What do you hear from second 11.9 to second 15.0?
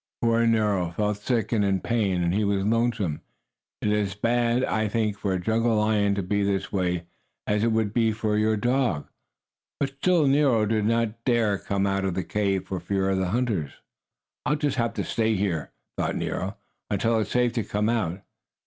of the cave for fear of the hunters. "I'll just have